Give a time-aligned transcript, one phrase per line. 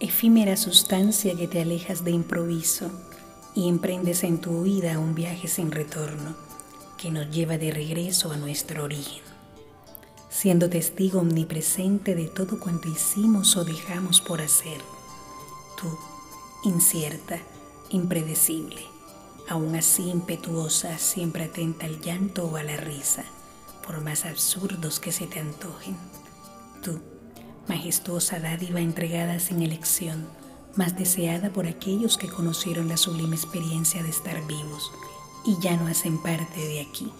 [0.00, 2.90] efímera sustancia que te alejas de improviso
[3.54, 6.36] y emprendes en tu huida un viaje sin retorno
[6.98, 9.22] que nos lleva de regreso a nuestro origen,
[10.28, 14.80] siendo testigo omnipresente de todo cuanto hicimos o dejamos por hacer.
[15.80, 15.88] Tú,
[16.68, 17.38] incierta,
[17.90, 18.82] impredecible,
[19.48, 23.24] aún así impetuosa, siempre atenta al llanto o a la risa,
[23.86, 25.96] por más absurdos que se te antojen.
[26.82, 27.00] Tú,
[27.68, 30.26] majestuosa dádiva entregada sin elección,
[30.74, 34.92] más deseada por aquellos que conocieron la sublime experiencia de estar vivos
[35.44, 37.10] y ya no hacen parte de aquí.